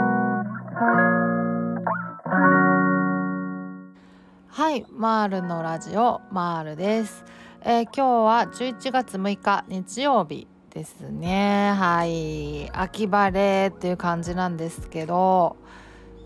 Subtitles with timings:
[4.75, 7.25] いマールのラジオマールです、
[7.63, 11.73] えー、今日は11月6日日曜日ですね。
[11.75, 12.69] はい。
[12.71, 15.55] 秋晴れっていう感じなんですけど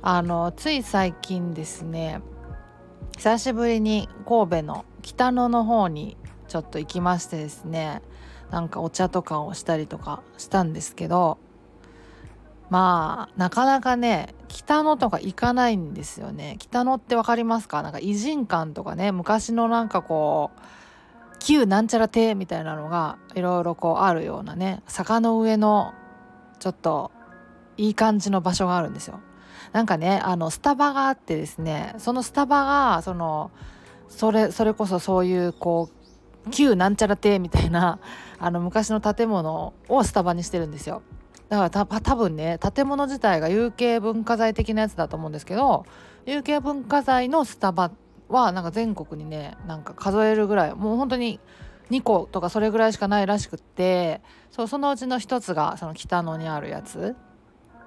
[0.02, 2.20] あのつい最近ですね
[3.16, 6.18] 久しぶりに神戸の北野の方に
[6.50, 8.02] ちょっと行きましてですね
[8.52, 11.38] なんかお茶とかをしたりとかしたんですけど
[12.70, 16.55] まあなかなかね北野とか行かないんですよね。
[16.59, 17.82] 北野って分かりますか？
[17.82, 20.59] なんか偉人館とかね昔のなんかこう
[21.39, 25.93] 旧なんちゃら亭みたいなのがいろいろこうあるようなね坂の上の
[26.59, 27.11] ちょっと
[27.78, 29.20] いい感じの場所があるんですよ。
[29.71, 33.52] なんかねあのスタバがあってですねそのスタバがその
[34.09, 35.89] それそれこそそういうこ
[36.45, 38.00] う旧なんちゃら亭みたいな
[38.39, 41.02] あの昔の建物をスタバにしてるんですよ。
[41.49, 45.85] だからた多分ね建物自体が有形文化財的なやつだと思うんですけど
[46.25, 47.91] 有形文化財のスタバ
[48.28, 51.39] はなんか全国にねなんか数えるぐらいもう本当に
[51.89, 57.16] 2個とかそれぐらいしかないらしくってそうそのうちの1つがその北野にあるやつ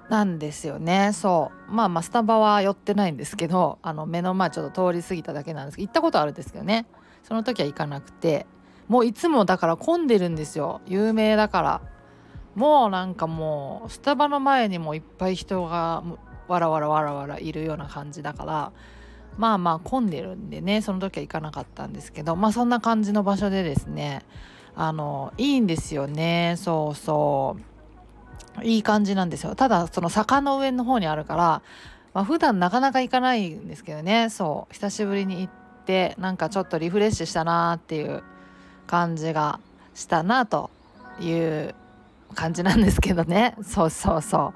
[0.09, 1.11] なんですよね。
[1.13, 1.71] そう。
[1.71, 5.77] まあまあスタバは寄ってないんですけどあの目の前ちょっと通り過ぎただけなんです。
[5.77, 6.85] けど行ったことあるんですけどね。
[7.23, 8.45] その時は行かなくて。
[8.89, 10.81] もういつもだから混んでるんですよ。
[10.85, 11.81] 有名だから。
[12.55, 16.03] もうなんかもうスタバの前にもいっぱい人が
[16.47, 18.71] わらわらわらわらいるような感じだから
[19.37, 24.23] まあまあ混んでるんでねその時は行かなかったんですけどまあそんな感じの場所でですね
[24.75, 26.55] あのいいんですよね。
[26.57, 27.57] そうそ
[28.59, 28.65] う。
[28.65, 29.55] いい感じなんですよ。
[29.55, 31.61] ただその坂の上の方にあるから、
[32.13, 34.29] まあ、普段なかなか行かないんですけどね。
[34.29, 34.73] そう。
[34.73, 35.53] 久しぶりに行っ
[35.85, 38.23] てなんかちょっとリフレッシュしたなっていう
[38.87, 39.59] 感じが
[39.93, 40.69] したなと
[41.19, 41.75] いう
[42.33, 43.55] 感じなんですけどね。
[43.63, 44.53] そうそうそう。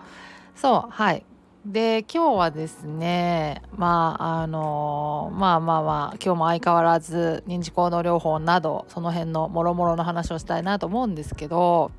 [0.55, 1.23] そうはい。
[1.67, 11.91] で今日はですねまああのまあまあまあ今日も相変わらず認知行動療法などその辺のもろもろの話をしたいなと思うんですけど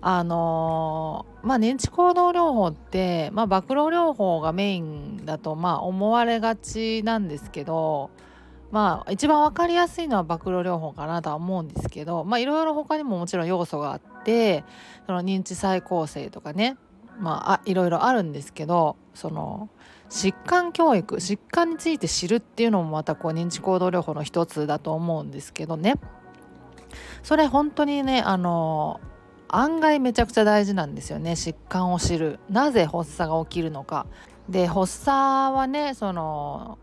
[0.00, 8.10] あのまあ認知行動療法って、まあ、暴露療法がメインだとまあ思われがちなんですけど
[8.70, 14.64] まあ一番分かりやすいのは暴露療法かなとは思うんですけどまあいろいろ他にももちろん要素があって
[15.06, 16.76] その認知再構成とかね
[17.18, 19.68] ま、あいろいろあるんですけどその
[20.10, 25.94] 疾患教育疾患について知るっていうのもまたこう認知行動療法の一つだと思うんですけどね。
[27.22, 29.00] それ本当にねあの
[29.48, 31.32] 案外めちゃくちゃ大事なんですよね。
[31.32, 32.38] 疾患を知る。
[32.50, 34.06] なぜ発作が起きるのか。
[34.48, 36.78] で発作はねその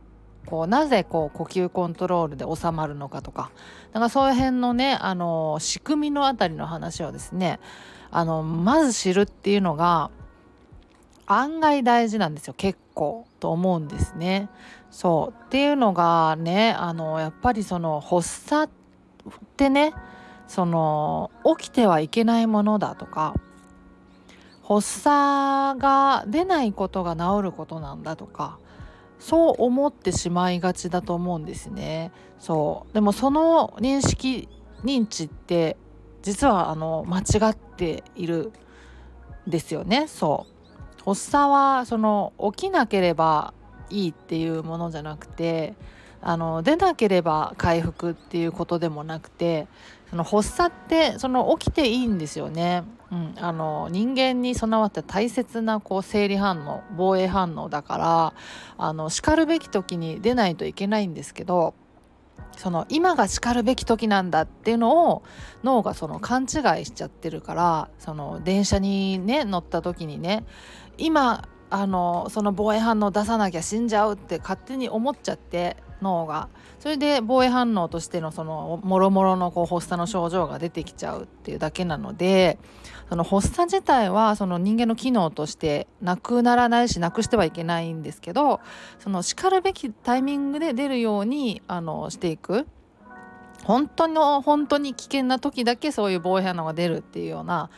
[0.46, 3.52] こうなぜこう呼吸コントロールで収まるのかとか。
[3.94, 7.59] なんかそういう辺のねあの仕組みのあたりの話をですね
[8.09, 10.12] あのまず知るっていうのが
[11.25, 12.53] 案外大事なんですよ。
[12.56, 14.50] 結構と思うんですね。
[14.90, 15.46] そう。
[15.46, 18.72] っていうのがねあのやっぱりその発作
[19.30, 19.94] ってね
[20.47, 23.34] その起きてはいけないものだとか
[24.63, 28.59] 発作が出ないことが治ることなんだとか
[29.21, 32.11] そう思ってしまいがちだと思うんですね。
[32.39, 34.49] そうでもその認識
[34.83, 35.77] 認知って
[36.23, 38.51] 実はあの間違っている
[39.47, 40.07] んですよね。
[40.07, 43.53] そう発作はその起きなければ
[43.91, 45.75] いいっていうものじゃなくて
[46.21, 49.67] あの出なければ回復っていうことでもなくて
[50.09, 58.33] その発作ってその起きていいんですよね、うん、あの人間に備わって大切なこう生理反応防衛反応だから
[58.77, 61.73] あのしかるべき時に出ないといけないんですけど
[62.57, 65.23] その今がしかるべき時なんだっていうのを
[65.63, 70.45] 脳がその勘違いしちゃってるからその電車にね乗った時にね
[70.97, 76.50] 今あのその防衛反応出さなきゃ死んじゃうって勝手に思っちゃって脳が。
[76.79, 82.57] それで防衛反応としてのそのもろもろのこう発作の症状が出てきちゃうっていうだけなので
[83.09, 88.62] その発作自体はその人間の機能としてなくならないしなくしてはいけないんですけど
[89.00, 92.68] そのしかるべきタイミングで出るようにあのしていく。
[93.63, 97.69] 本当の本当に危険な時だけそういう防衛反応が出るっていうような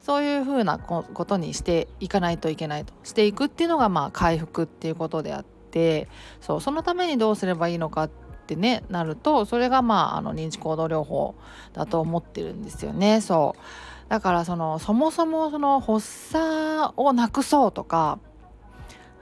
[0.00, 2.92] そういうふうなことにしていかないといけないと。
[3.02, 6.08] していくっていうのがまあ回復っていうことであって
[6.40, 8.10] そうそのためにどうすればいいのかっ
[8.46, 11.34] てねなるとそれがまああの認知行動療法
[11.72, 13.20] だと思ってるんですよね。
[13.20, 14.10] そう。
[14.10, 18.18] だからそのそもそもその発作をなくそうとか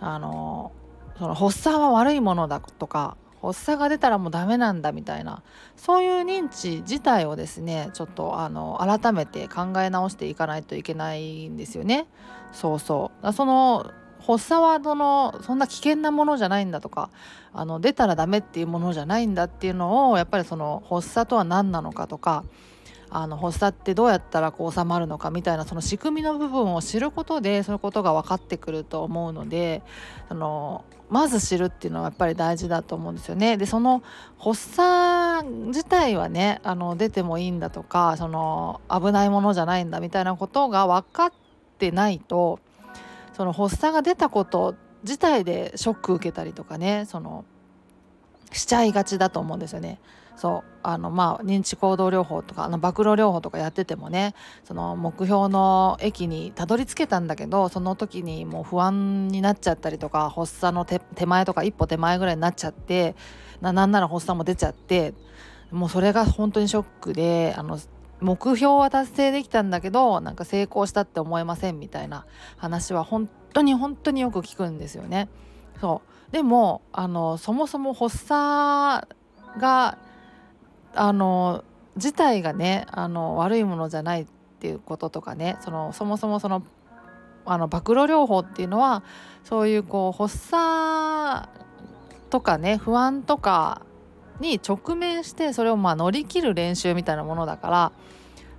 [0.00, 0.72] あの
[1.16, 5.42] その発作は悪いものだとか発作が出たらもうダメなんだみたいな
[5.76, 12.06] そういう認知自体をですねちょっとあの改めて考え直していかないといけないんですよね。
[12.52, 13.32] そうそう。
[13.32, 17.10] その発作はそのそんな危険なものじゃないんだとか
[17.52, 22.44] あの出たらダメっていうものじゃないんだっていうのをやっぱりその発作とは何なのかとか
[23.10, 29.82] あの発作ってどうやったらこう収まるのかみたいなその仕組みの部分を知ることでそういうことが分かってくると思うので
[30.28, 33.56] あのまず知るっていうのはやっぱり大事だと思うんですよね。
[33.56, 34.04] でその
[34.38, 41.32] 発作自体はねあの出てもいいんだとかその危ないものじゃないんだみたいなことが分かっ
[41.78, 42.60] てないと
[43.40, 47.46] その発作が出たこと自体でショック受けたりとかねその
[48.52, 49.98] しちゃいがちだと思うんですよね。
[50.36, 54.34] そうあのまあ認知行動療法とかあの暴露療法とかやっててもね
[54.64, 63.16] その目標の駅にたどり着けたんだけどその時にもう不安になっちゃったりとか発作の手前とか一歩手前ぐらいになっちゃって
[63.62, 65.14] なんなら発作も出ちゃって
[65.70, 67.78] もうそれが本当にショックであの
[68.20, 72.26] 目標は達成できたんだけどなんか成功したって思えませんみたいな
[72.56, 75.28] 話は本当に本当によく聞くんですよね。
[75.80, 79.08] そうでもあのそもそも発作
[79.58, 79.98] が
[80.94, 81.64] あの
[81.96, 84.26] 自体がねあの悪いものじゃないっ
[84.60, 86.62] ていうこととかねそのそもそもその
[87.46, 89.02] あの暴露療法っていうのは
[89.44, 91.48] そういうこう発作
[92.28, 93.82] とかね不安とか
[94.40, 97.92] に直面してそれをまあ乗り切る練習みたいなものだから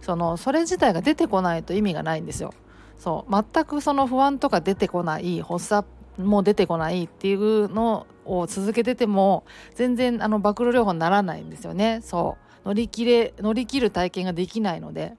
[0.02, 2.54] そのそれ自体が出てこないと意味がないんですよ。
[2.98, 3.32] そう。
[3.32, 5.88] 全くその不安とか出てこない発作
[6.18, 9.44] も出てこないっていうのを続けてても
[9.76, 12.02] 全然あの暴露療法にならないんですよね。
[12.04, 12.68] そう。
[12.68, 15.16] 乗り切れ乗り切る体験ができないので。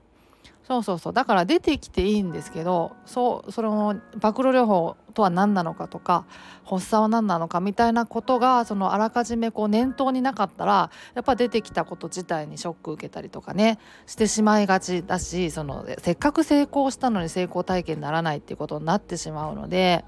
[0.67, 1.13] そうそうそう。
[1.13, 6.25] だから出てきていいんですけどそうその暴露療法とは何なのかとか
[6.65, 13.77] 発作は何なのかみたいなことがそのあらかじめこう念頭になかったらやっぱ出てきたこと自体にショック受けたりとかね
[14.07, 20.03] してしまいがちだしそのせっかく成功したのに成功体験にならないっていうことになってしまうので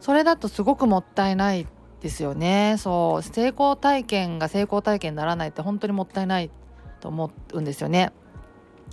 [0.00, 1.66] それだとすごくもったいない
[2.00, 2.76] ですよね。
[2.78, 6.50] そう成功体験が成功体験にならないって本当にもったいない
[7.00, 8.12] と思うんですよね。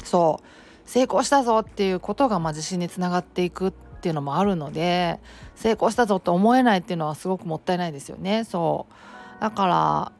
[0.03, 0.66] そう。
[0.87, 5.19] 成功したぞっていうことがまあ自信につながっていくっていうのもあるので
[5.53, 8.45] 成功したぞと思えないっていうのはすごくもったいないですよね。
[8.45, 9.41] そう。
[9.41, 9.67] だか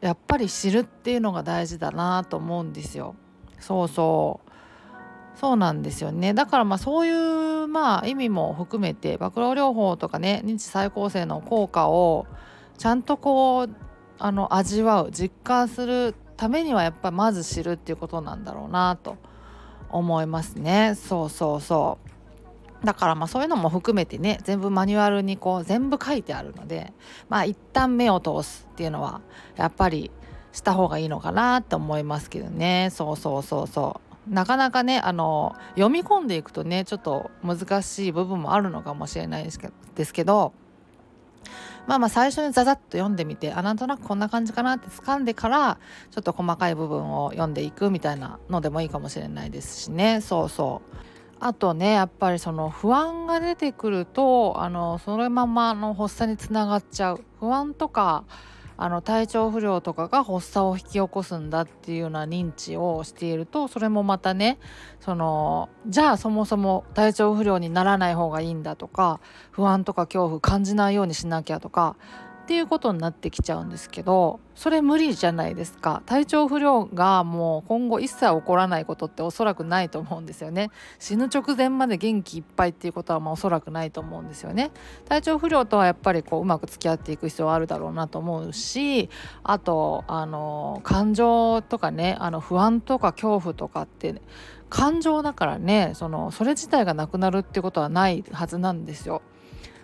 [0.02, 3.16] らやっぱり知るっていうのが大事だなと思うんですよ。
[3.60, 4.48] そうそう。
[5.40, 6.34] そうなんですよね。
[6.34, 12.28] だからまあそういうまあ意味も含めて暴露療法とかね認知再構成の効果を
[12.78, 13.70] ちゃんとこう
[14.20, 19.18] あの味わう実感するためにはやっぱまず知るっていうことなんだろうなと
[19.90, 20.96] 思いますね。
[20.96, 22.86] そうそうそう。
[22.86, 26.94] だからまあそういうのも含めてね全部マニュアルにこう全部書いてあるので
[27.28, 29.22] まあ一旦目を通すっていうのは
[29.56, 30.12] やっぱり
[30.52, 32.90] した方がいいのかなって思いますけどね。
[32.92, 34.00] そうそうそうそ
[34.30, 34.34] う。
[34.34, 39.52] なかなかねあの読み込んでいくとねちょっと難しい部分もあるのかもしれないで
[40.06, 40.54] すけど
[41.88, 45.78] まあまあ最初にザザッと読んでみてあなんとなくこんな感じかなって掴んでから
[46.12, 50.22] ちょっと細かい部分を読んでいくみたいなのでもいいかもしれないですしね。
[50.22, 50.98] そうそう。
[51.40, 57.24] あとねやっぱりその不安が出てくるとあのそのままの発作につながっちゃう。
[57.40, 58.24] 不安とか
[58.80, 64.60] あの体調不良とかが発作を引き起こすんだっていうような認知をしているとそれもまたね
[65.00, 69.20] そのじゃあそもそも体調不良にならない方がいいんだとか
[69.52, 71.96] 不安とか恐怖感じないようにしなきゃとか
[72.48, 76.02] っていうことになってきちゃうんですけどそれ無理じゃないですか。
[76.06, 80.72] 体調不良がもう今後一切起こらないことっておそらくないと思うんですよね。
[80.98, 84.72] 死ぬ直前まで元気いっぱいっていうことはまあおそらくないと思うんですよね。
[85.10, 89.10] 体調不良とはやっぱりこううまく付き合っていく必要はあるだろうなと思うし
[89.44, 94.22] あとあの感情とかねあの不安とか恐怖とかって、ね、
[94.70, 99.22] 感情だからねそのそれ自体がなくなるってことはないはずなんですよ。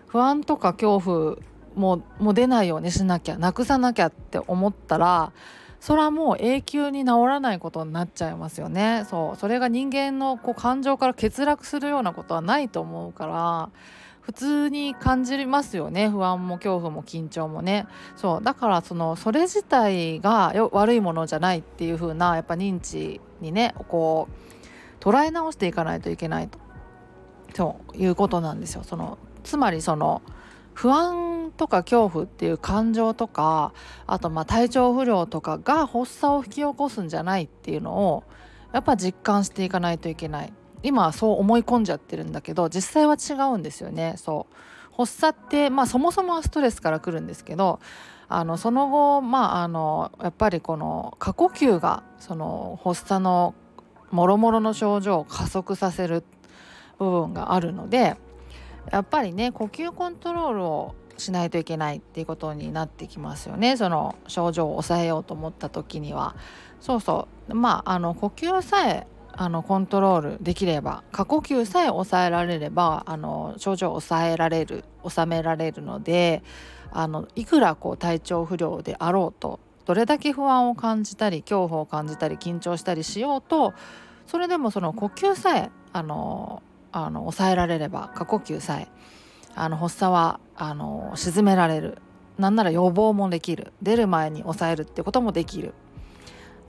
[0.08, 5.32] 不安とか恐怖もうもう出ないようにしなきゃなくさなきゃって思ったら
[5.84, 9.03] それはもう永久に治らないことになっちゃいますよね。
[9.10, 9.36] そう。
[9.36, 13.70] それが人間のこう感情から欠落するようなことはないと思うから
[14.22, 16.08] 普通に感じますよね。
[16.08, 17.86] 不安も恐怖も緊張もね。
[18.15, 18.42] そう。
[18.42, 26.60] だからそのそれ自体が悪いものじゃないっていう風なやっぱ認知にねこう捉え直していかないといけないと
[27.53, 28.84] そういうことなんですよ。
[28.84, 30.22] そのつまりその
[30.74, 33.74] 不安とか恐怖っていう感情とか
[34.08, 38.24] あとまあ体調不良とかが発作を引き起こすんじゃないっていうのを
[38.74, 40.53] やっぱ実感していかないといけない。
[40.82, 44.15] 今はそう思い込んじゃってるんだけど実際は違うんですよね。
[44.18, 44.56] そう。
[44.96, 47.80] 発作ってまあそもそもはストレスから来るんですけど
[48.30, 53.56] あのその後まああのやっぱりこの過呼吸がその発作の
[54.12, 56.24] もろもろの症状を加速させる
[57.00, 58.15] 部分があるので
[58.91, 63.77] やっぱりね呼吸コントロールをしないといけないっていうことになってきますよね。
[63.77, 66.35] その症状を抑えようと思った時には。
[66.79, 67.55] そうそう。
[67.55, 76.43] まああの呼吸さえあのコントロールできれば過呼吸さえ抑えられればあの症状を抑えられる収められるので
[76.91, 83.73] あのいくらこう体調不良であろうとどれだけ不安を感じたり恐怖を感じたり緊張したりしようと
[84.27, 86.61] それでもその呼吸さえあの
[86.93, 88.88] あの抑えられれば過呼吸さえ
[89.55, 91.97] あの発作はあの沈められる。
[92.38, 93.73] なんなら予防もできる。
[93.83, 95.75] 出る前に抑えるってこともできる。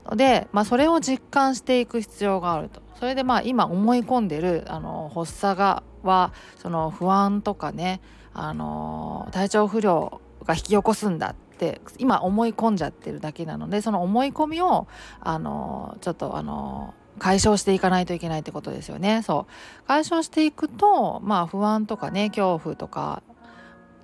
[0.05, 2.81] ので、まあ、それを実感していく必要があると。
[2.99, 7.99] それでまあ今思い込んでるあの発作がはその不安とかね
[8.33, 14.87] あの体調不良が引き起こすんだって今思い込んじゃってるだけなのでその思い込みを
[15.19, 19.21] あのちょっとあの解消していかないといけないってことですよね。
[19.21, 23.23] そう解消していくとまあ不安とかね恐怖とか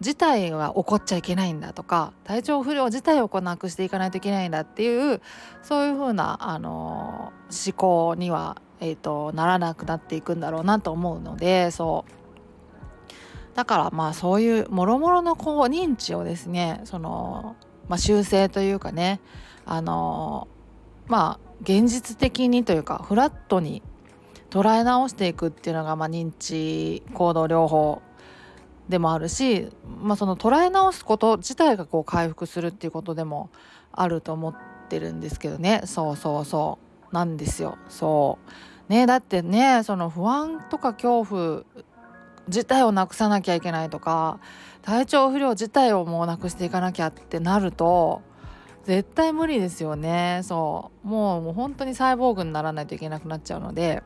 [0.02, 5.22] 自体が起こっちゃいけないんだとか体調不良自体をこなくしていかないといけないんだっていう
[5.62, 7.32] そういうふうな、あの
[7.66, 17.56] 思考には、えーと、ならなくなっていくんだろうなと思うのでそうだからまあそういうもろもろのこう認知をですねその、
[17.88, 19.20] まあ、修正というかね
[19.66, 20.48] あの
[21.08, 23.82] まあ現実的にというかフラットに
[24.50, 28.02] 捉え直していくっていうのが、まあ、認知行動療法
[28.90, 29.70] でもあるし、
[30.02, 33.50] まあ、その捉え直すこと自体がこう回復するっていうことでも
[33.94, 34.56] あると思っ
[34.90, 35.82] てるんですけどね。
[35.86, 36.80] そうそうそ
[37.12, 37.16] う。
[37.16, 37.78] なんですよ。
[37.90, 38.40] そ
[38.90, 38.92] う。
[38.92, 41.64] ねだってねその不安とか恐怖
[42.48, 44.40] 自体をなくさなきゃいけないとか
[44.82, 48.22] 体調不良自体をもうなくしていかなきゃってなると
[48.84, 50.42] 絶対無理ですよね。
[50.44, 51.08] そう。
[51.08, 54.02] もうもう本当にサイボーグにならないといけなくなっちゃうので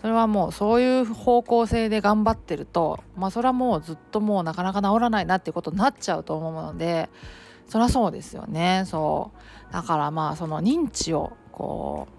[0.00, 7.08] それはもうそういう方向性で頑張ってるとまあそれはもうずっともうなかなか治らないなっていうことになっちゃうと思うので
[7.68, 8.82] そりゃそうですよね。
[8.86, 9.30] そ
[9.70, 9.72] う。
[9.72, 12.14] だからまあその認知をこう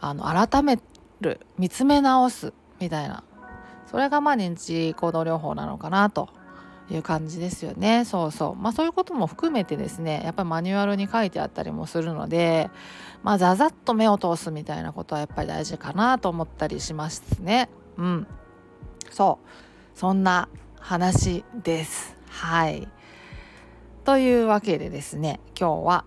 [0.00, 0.78] あの改め
[1.20, 3.24] る見つめ直すみたいな。
[3.86, 6.28] それがまあ認知行動療法なのかなと
[6.94, 8.04] いう感じですよね。
[8.04, 8.56] そうそう。
[8.56, 12.70] まあそういうことも含めてですねやっぱりマニュアルに書いてあったりもするので
[13.22, 17.68] まあざざっと目を通すみたいなことはやっぱり大事かなと思ったりしますね。
[17.96, 18.26] うん。
[19.10, 19.98] そう。
[19.98, 22.16] そんな話です。
[22.28, 22.88] はい。
[24.04, 26.04] というわけでですね今日は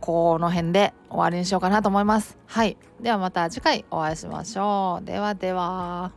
[0.00, 2.38] この辺で終わりにしようかなと思います。
[2.46, 2.76] はい。
[3.00, 5.04] ではまた次回お会いしましょう。
[5.04, 6.12] ではでは。